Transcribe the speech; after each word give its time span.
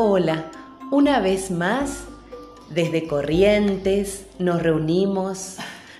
Hola, 0.00 0.44
una 0.92 1.18
vez 1.18 1.50
más, 1.50 2.04
desde 2.70 3.08
Corrientes 3.08 4.26
nos 4.38 4.62
reunimos 4.62 5.56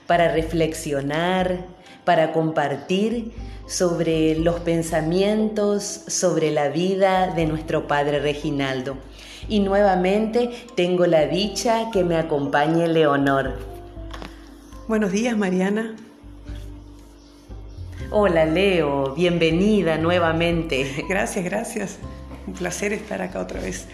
para 0.06 0.32
reflexionar, 0.32 1.66
para 2.04 2.30
compartir 2.30 3.32
sobre 3.66 4.39
los 4.39 4.61
pensamientos, 4.61 5.82
sobre 6.07 6.53
la 6.53 6.68
vida 6.68 7.34
de 7.34 7.46
nuestro 7.46 7.89
Padre 7.89 8.21
Reginaldo. 8.21 8.96
Y 9.48 9.58
nuevamente 9.58 10.50
tengo 10.76 11.04
la 11.07 11.26
dicha 11.26 11.90
que 11.93 12.04
me 12.04 12.17
acompañe 12.17 12.86
Leonor. 12.86 13.54
Buenos 14.86 15.11
días, 15.11 15.36
Mariana. 15.36 15.96
Hola, 18.12 18.44
Leo. 18.44 19.12
Bienvenida 19.17 19.99
nuevamente. 19.99 21.04
Gracias, 21.08 21.44
gracias. 21.44 21.99
Un 22.48 22.54
placer 22.54 22.94
estar 22.94 23.20
acá 23.20 23.40
otra 23.40 23.61
vez. 23.61 23.84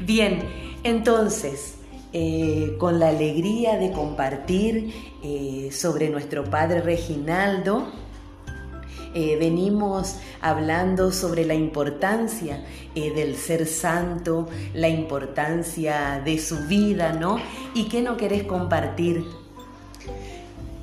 Bien, 0.00 0.42
entonces, 0.82 1.76
eh, 2.12 2.74
con 2.76 2.98
la 2.98 3.10
alegría 3.10 3.76
de 3.76 3.92
compartir 3.92 4.92
eh, 5.22 5.68
sobre 5.70 6.10
nuestro 6.10 6.42
Padre 6.42 6.80
Reginaldo, 6.80 7.86
eh, 9.14 9.36
venimos 9.38 10.16
hablando 10.40 11.12
sobre 11.12 11.44
la 11.44 11.54
importancia 11.54 12.64
del 12.96 13.36
ser 13.36 13.68
santo, 13.68 14.48
la 14.74 14.88
importancia 14.88 16.20
de 16.24 16.36
su 16.40 16.66
vida, 16.66 17.12
¿no? 17.12 17.36
¿Y 17.74 17.84
qué 17.84 18.02
no 18.02 18.16
querés 18.16 18.42
compartir? 18.42 19.24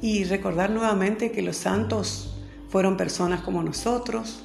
Y 0.02 0.24
recordar 0.24 0.70
nuevamente 0.70 1.34
que 1.34 1.42
los 1.42 1.58
santos 1.58 2.38
fueron 2.70 2.96
personas 2.96 3.42
como 3.42 3.62
nosotros, 3.62 4.44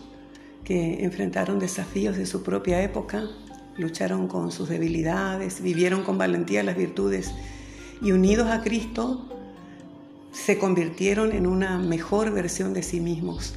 que 0.64 1.04
enfrentaron 1.04 1.58
desafíos 1.58 2.16
de 2.16 2.26
su 2.26 2.42
propia 2.42 2.82
época, 2.82 3.24
lucharon 3.76 4.28
con 4.28 4.50
sus 4.50 4.68
debilidades, 4.68 5.62
vivieron 5.62 6.02
con 6.02 6.18
valentía 6.18 6.62
las 6.62 6.76
virtudes 6.76 7.32
y 8.00 8.12
unidos 8.12 8.48
a 8.50 8.62
Cristo 8.62 9.28
se 10.34 10.58
convirtieron 10.58 11.32
en 11.32 11.46
una 11.46 11.78
mejor 11.78 12.32
versión 12.32 12.74
de 12.74 12.82
sí 12.82 13.00
mismos. 13.00 13.54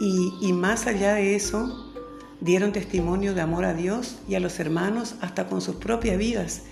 Y, 0.00 0.52
más 0.52 0.86
allá 0.86 1.14
de 1.14 1.34
eso, 1.34 1.92
dieron 2.40 2.72
testimonio 2.72 3.34
de 3.34 3.40
amor 3.40 3.64
a 3.64 3.74
Dios 3.74 4.18
y 4.28 4.36
a 4.36 4.40
los 4.40 4.60
hermanos 4.60 5.16
hasta 5.20 5.48
con 5.48 5.60
sus 5.60 5.76
propias 5.76 6.18
vidas. 6.18 6.62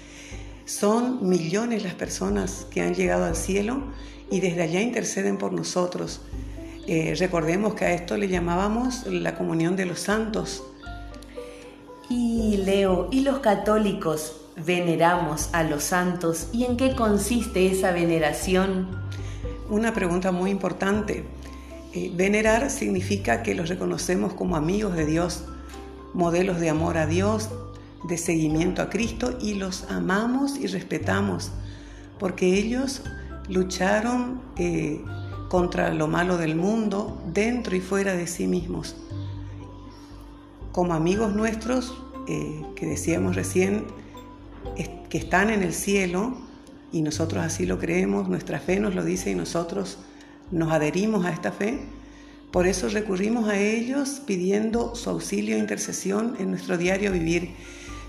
Son 0.65 1.29
millones 1.29 1.83
las 1.83 1.95
personas 1.95 2.67
que 2.71 2.83
han 2.83 2.95
llegado 2.95 3.25
al 3.25 3.35
cielo 3.35 3.83
y 4.31 4.41
desde 4.41 4.63
allá 4.63 4.81
interceden 4.81 5.39
por 5.39 5.53
nosotros. 5.53 6.21
Eh, 6.89 7.15
recordemos 7.19 7.75
que 7.75 7.85
a 7.85 7.93
esto 7.93 8.17
le 8.17 8.29
llamábamos 8.29 9.07
la 9.07 9.37
comunión 9.37 9.75
de 9.75 9.87
los 9.87 10.01
santos. 10.01 10.63
Y 12.09 12.59
Leo, 12.59 13.09
¿y 13.11 13.23
los 13.23 13.41
católicos 13.41 14.37
veneramos 14.65 15.51
a 15.53 15.65
los 15.65 15.83
santos? 15.83 16.49
¿Y 16.53 16.65
en 16.65 16.77
qué 16.77 16.95
consiste 16.95 17.67
esa 17.67 17.91
veneración? 17.91 18.89
Una 19.69 19.93
pregunta 19.93 20.31
muy 20.31 20.51
importante. 20.51 21.25
Eh, 21.93 22.13
venerar 22.15 22.71
significa 22.71 23.43
que 23.43 23.57
los 23.57 23.69
reconocemos 23.69 24.35
como 24.35 24.55
amigos 24.55 24.95
de 24.95 25.07
Dios, 25.07 25.43
modelos 26.15 26.61
de 26.61 26.71
amor 26.71 26.99
a 26.99 27.07
Dios, 27.07 27.51
de 28.05 28.17
seguimiento 28.17 28.81
a 28.81 28.91
Cristo 28.91 29.37
y 29.41 29.55
los 29.55 29.91
amamos 29.91 30.57
y 30.57 30.69
respetamos, 30.69 31.51
porque 32.21 32.55
ellos 32.55 33.03
lucharon 33.49 34.41
eh, 34.57 35.01
contra 35.49 35.93
lo 35.93 36.09
malo 36.09 36.39
del 36.39 36.57
mundo, 36.57 37.23
dentro 37.33 37.77
y 37.77 37.81
fuera 37.81 38.15
de 38.15 38.27
sí 38.27 38.47
mismos. 38.47 38.97
Como 40.73 40.95
amigos 40.95 41.35
nuestros, 41.35 41.97
eh, 42.29 42.63
que 42.75 42.87
decíamos 42.87 43.37
recién, 43.37 43.85
que 45.09 45.19
están 45.19 45.51
en 45.51 45.63
el 45.63 45.73
cielo, 45.73 46.37
y 46.93 47.03
nosotros 47.03 47.45
así 47.45 47.67
lo 47.67 47.79
creemos, 47.79 48.29
nuestra 48.29 48.59
fe 48.59 48.81
nos 48.81 48.95
lo 48.95 49.05
dice 49.05 49.31
y 49.31 49.35
nosotros 49.35 49.99
nos 50.51 50.73
adherimos 50.73 51.25
a 51.25 51.31
esta 51.31 51.53
fe, 51.53 51.81
por 52.51 52.67
eso 52.67 52.89
recurrimos 52.89 53.49
a 53.49 53.59
ellos 53.59 54.23
pidiendo 54.25 54.95
su 54.95 55.11
auxilio 55.11 55.57
e 55.57 55.59
intercesión 55.59 56.37
en 56.39 56.51
nuestro 56.51 56.79
diario 56.79 57.13
vivir, 57.13 57.55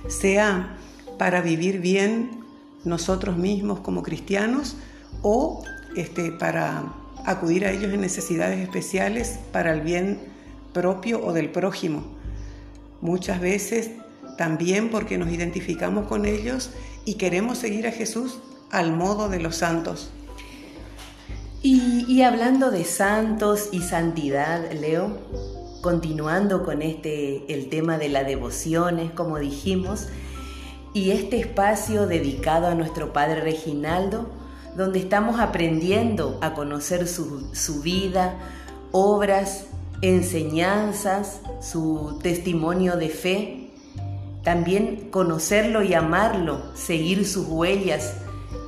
sea 0.08 0.78
para 1.18 1.42
vivir 1.42 1.80
bien 1.82 2.44
nosotros 2.86 3.38
mismos 3.38 3.80
como 3.80 4.04
cristianos 4.04 4.78
o 5.22 5.64
este, 5.96 6.32
para 6.32 6.94
acudir 7.28 7.66
a 7.66 7.72
ellos 7.72 7.94
en 7.94 8.02
necesidades 8.02 8.60
especiales 8.60 9.38
para 9.52 9.74
el 9.74 9.82
bien 9.82 10.20
propio 10.74 11.24
o 11.24 11.34
del 11.34 11.52
prójimo. 11.52 12.06
Muchas 13.02 13.42
veces 13.42 13.92
también 14.38 14.90
porque 14.90 15.18
nos 15.18 15.30
identificamos 15.30 16.08
con 16.08 16.26
ellos 16.26 16.72
y 17.04 17.16
queremos 17.16 17.58
seguir 17.58 17.86
a 17.86 17.92
Jesús 17.92 18.40
al 18.72 18.94
modo 18.94 19.28
de 19.28 19.40
los 19.40 19.58
santos. 19.58 20.10
Y, 21.62 22.22
hablando 22.22 22.72
de 22.72 22.86
santos 22.86 23.70
y 23.74 23.82
santidad, 23.82 24.72
Leo, 24.72 25.18
continuando 25.82 26.64
con 26.64 26.82
este 26.82 27.52
el 27.54 27.68
tema 27.68 27.98
de 27.98 28.08
las 28.08 28.26
devociones, 28.26 29.12
como 29.12 29.38
dijimos, 29.38 30.08
y 30.94 31.12
este 31.12 31.40
espacio 31.40 32.08
dedicado 32.08 32.68
a 32.68 32.76
nuestro 32.76 33.12
Padre 33.12 33.42
Reginaldo, 33.42 34.30
donde 34.78 35.00
estamos 35.00 35.40
aprendiendo 35.40 36.38
a 36.40 36.54
conocer 36.54 37.08
su, 37.08 37.82
vida, 37.82 38.36
obras, 38.92 39.66
enseñanzas, 40.04 41.42
su 41.62 42.20
testimonio 42.22 42.96
de 42.96 43.10
fe, 43.10 43.72
también 44.44 45.10
conocerlo 45.10 45.82
y 45.82 45.96
amarlo, 45.96 46.76
seguir 46.76 47.28
sus 47.28 47.48
huellas, 47.48 48.18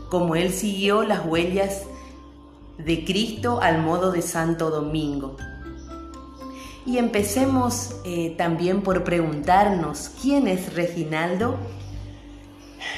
como 0.09 0.35
Él 0.35 0.51
siguió 0.51 1.03
las 1.03 1.23
huellas 1.23 1.83
de 2.79 3.05
Cristo 3.05 3.61
al 3.61 3.83
modo 3.83 4.11
de 4.11 4.23
Santo 4.23 4.71
Domingo. 4.71 5.37
Y 6.87 6.97
empecemos 6.97 7.91
eh, 8.03 8.33
también 8.35 8.81
por 8.81 9.03
preguntarnos, 9.03 10.09
¿quién 10.19 10.47
es 10.47 10.73
Reginaldo? 10.73 11.55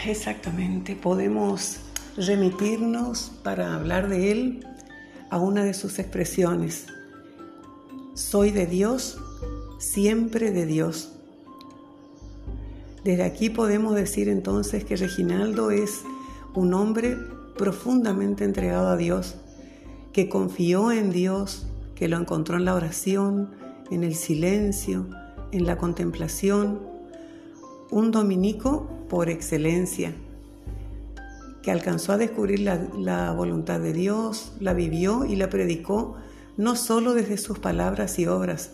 Exactamente, 0.06 0.96
podemos 0.96 1.82
remitirnos 2.18 3.32
para 3.44 3.76
hablar 3.76 4.10
de 4.10 4.32
Él 4.32 4.68
a 5.30 5.38
una 5.38 5.64
de 5.64 5.74
sus 5.74 6.00
expresiones. 6.00 6.88
Soy 8.14 8.52
de 8.52 8.66
Dios, 8.66 9.18
siempre 9.80 10.52
de 10.52 10.66
Dios. 10.66 11.14
Desde 13.04 13.24
aquí 13.24 13.50
podemos 13.50 13.96
decir 13.96 14.30
entonces 14.30 14.84
que 14.84 14.96
Reginaldo 14.96 15.72
es 15.72 16.02
un 16.54 16.74
hombre 16.74 17.18
profundamente 17.58 18.44
entregado 18.44 18.90
a 18.90 18.98
Dios, 18.98 19.38
que 20.14 20.28
confió 20.28 20.92
en 20.92 21.12
Dios, 21.12 21.68
que 21.96 22.10
lo 22.10 22.18
encontró 22.18 22.58
en 22.58 22.66
la 22.66 22.76
oración, 22.76 23.52
en 23.90 24.04
el 24.04 24.16
silencio, 24.16 25.08
en 25.52 25.66
la 25.66 25.78
contemplación, 25.78 26.80
un 27.90 28.12
dominico 28.12 28.90
por 29.10 29.30
excelencia 29.30 30.14
que 31.62 31.72
alcanzó 31.72 32.14
a 32.14 32.18
descubrir 32.18 32.62
la, 32.62 33.32
voluntad 33.34 33.80
de 33.80 33.94
Dios, 33.94 34.54
la 34.60 34.74
vivió 34.74 35.26
y 35.26 35.36
la 35.36 35.50
predicó 35.50 36.16
no 36.58 36.76
solo 36.76 37.14
desde 37.14 37.38
sus 37.38 37.60
palabras 37.60 38.18
y 38.20 38.28
obras, 38.28 38.72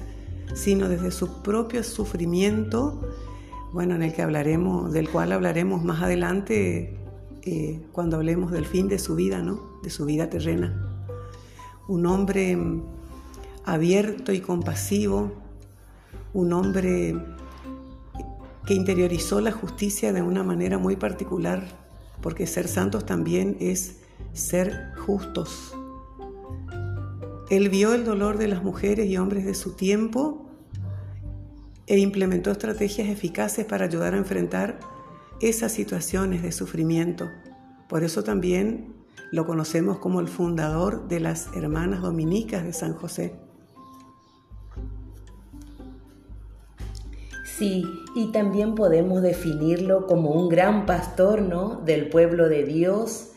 sino 0.55 0.87
desde 0.87 1.11
su 1.11 1.41
propio 1.41 1.83
sufrimiento, 1.83 3.01
bueno, 3.73 3.95
en 3.95 4.03
el 4.03 4.13
que 4.13 4.21
hablaremos, 4.21 4.91
del 4.93 5.09
cual 5.09 5.31
hablaremos 5.31 5.83
más 5.83 6.01
adelante 6.01 6.97
eh, 7.43 7.81
cuando 7.91 8.17
hablemos 8.17 8.51
del 8.51 8.65
fin 8.65 8.87
de 8.87 8.99
su 8.99 9.15
vida, 9.15 9.41
¿no? 9.41 9.79
De 9.83 9.89
su 9.89 10.05
vida 10.05 10.29
terrena. 10.29 10.81
Un 11.87 12.05
hombre 12.05 12.57
abierto 13.65 14.31
y 14.31 14.39
compasivo, 14.39 15.33
un 16.33 16.53
hombre 16.53 17.15
que 18.65 18.73
interiorizó 18.73 19.39
la 19.41 19.51
justicia 19.51 20.13
de 20.13 20.21
una 20.21 20.43
manera 20.43 20.77
muy 20.77 20.95
particular 20.95 21.86
porque 22.21 22.47
ser 22.47 22.67
santos 22.67 23.05
también 23.05 23.57
es 23.59 23.97
ser 24.33 24.93
justos. 24.97 25.73
Él 27.49 27.69
vio 27.69 27.93
el 27.93 28.03
dolor 28.03 28.37
de 28.37 28.47
las 28.47 28.63
mujeres 28.63 29.07
y 29.07 29.17
hombres 29.17 29.45
de 29.45 29.53
su 29.53 29.75
tiempo 29.75 30.49
e 31.85 31.97
implementó 31.99 32.51
estrategias 32.51 33.07
eficaces 33.07 33.65
para 33.65 33.85
ayudar 33.85 34.13
a 34.13 34.17
enfrentar 34.17 34.79
esas 35.39 35.71
situaciones 35.71 36.43
de 36.43 36.51
sufrimiento. 36.51 37.29
Por 37.87 38.03
eso 38.03 38.23
también 38.23 38.93
lo 39.31 39.45
conocemos 39.45 39.99
como 39.99 40.19
el 40.19 40.27
fundador 40.27 41.07
de 41.07 41.21
las 41.21 41.47
hermanas 41.55 42.01
dominicas 42.01 42.63
de 42.63 42.73
San 42.73 42.93
José. 42.93 43.46
Sí, 47.57 47.83
y 48.13 48.27
también 48.27 48.75
podemos 48.75 49.23
definirlo 49.23 50.05
como 50.05 50.29
un 50.29 50.47
gran 50.47 50.85
pastor, 50.85 51.41
¿no? 51.41 51.81
Del 51.81 52.07
pueblo 52.07 52.49
de 52.49 52.63
Dios 52.63 53.31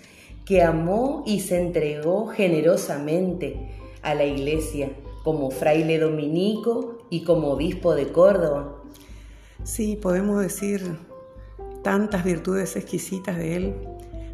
que 0.44 0.62
amó 0.62 1.22
y 1.26 1.40
se 1.40 1.58
entregó 1.58 2.26
generosamente 2.26 3.70
a 4.02 4.14
la 4.14 4.24
iglesia 4.24 4.90
como 5.24 5.50
fraile 5.50 5.98
dominico 5.98 6.98
y 7.08 7.24
como 7.24 7.52
obispo 7.52 7.94
de 7.94 8.12
Córdoba. 8.12 8.82
Sí, 9.62 9.96
podemos 9.96 10.40
decir 10.40 10.98
tantas 11.82 12.22
virtudes 12.22 12.76
exquisitas 12.76 13.38
de 13.38 13.56
él, 13.56 13.74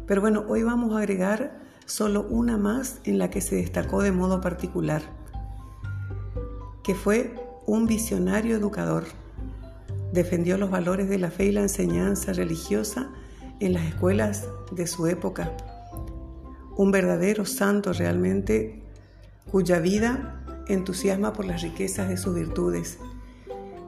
pero 0.05 0.19
bueno, 0.19 0.43
hoy 0.49 0.63
vamos 0.63 0.95
a 0.95 0.99
agregar 0.99 1.61
solo 1.85 2.25
una 2.29 2.57
más 2.57 2.99
en 3.05 3.19
la 3.19 3.29
que 3.29 3.39
se 3.39 3.55
destacó 3.55 4.01
de 4.01 4.11
modo 4.11 4.41
particular, 4.41 5.01
que 6.83 6.93
fue 6.93 7.35
un 7.65 7.87
visionario 7.87 8.57
educador. 8.57 9.05
Defendió 10.17 10.57
los 10.57 10.71
valores 10.71 11.09
de 11.09 11.19
la 11.19 11.29
fe 11.29 11.45
y 11.45 11.51
la 11.51 11.61
enseñanza 11.61 12.33
religiosa 12.33 13.11
en 13.59 13.73
las 13.73 13.85
escuelas 13.85 14.47
de 14.71 14.87
su 14.87 15.05
época. 15.05 15.55
Un 16.75 16.89
verdadero 16.89 17.45
santo 17.45 17.93
realmente 17.93 18.81
cuya 19.51 19.77
vida 19.77 20.43
entusiasma 20.69 21.33
por 21.33 21.45
las 21.45 21.61
riquezas 21.61 22.09
de 22.09 22.17
sus 22.17 22.33
virtudes. 22.33 22.97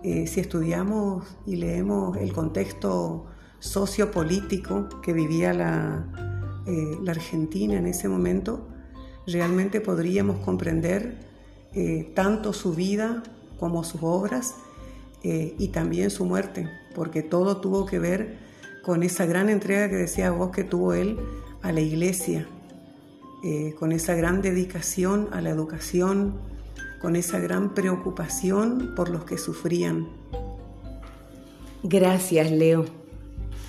Eh, 0.03 0.27
si 0.27 0.39
estudiamos 0.39 1.25
y 1.47 1.55
leemos 1.55 2.15
el 2.17 2.31
contexto 2.31 3.25
sociopolítico 3.57 4.87
que 5.01 5.13
vivía 5.13 5.51
la, 5.51 6.61
eh, 6.67 7.09
Argentina 7.09 7.73
en 7.73 7.87
ese 7.87 8.07
momento, 8.07 8.67
realmente 9.25 9.81
podríamos 9.81 10.45
comprender 10.45 11.27
eh, 11.73 12.11
tanto 12.13 12.53
su 12.53 12.75
vida 12.75 13.23
como 13.57 13.83
sus 13.83 14.03
obras 14.03 14.53
y 15.23 15.67
también 15.69 16.09
su 16.09 16.25
muerte, 16.25 16.69
porque 16.95 17.21
todo 17.21 17.57
tuvo 17.57 17.85
que 17.85 17.99
ver 17.99 18.37
con 18.83 19.03
esa 19.03 19.25
gran 19.25 19.49
entrega 19.49 19.89
que 19.89 19.95
decía 19.95 20.31
vos 20.31 20.51
que 20.51 20.63
tuvo 20.63 20.93
él 20.93 21.19
a 21.61 21.71
la 21.71 21.81
iglesia, 21.81 22.47
con 23.77 23.91
esa 23.91 24.15
gran 24.15 24.41
dedicación 24.41 25.27
a 25.31 25.41
la 25.41 25.49
educación, 25.49 26.35
con 27.01 27.15
esa 27.15 27.39
gran 27.39 27.73
preocupación 27.73 28.93
por 28.95 29.09
los 29.09 29.23
que 29.23 29.37
sufrían. 29.37 30.07
Gracias, 31.83 32.51
Leo. 32.51 32.85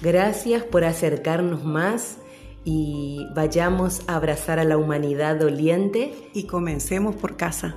Gracias 0.03 0.64
por 0.64 0.85
acercarnos 0.85 1.64
más 1.64 2.17
y 2.64 3.26
vayamos 3.35 4.03
a 4.08 4.17
abrazar 4.17 4.58
a 4.58 4.64
la 4.64 4.76
humanidad 4.79 5.37
doliente. 5.37 6.12
Y 6.32 6.44
comencemos 6.44 7.14
por 7.14 7.37
casa. 7.37 7.76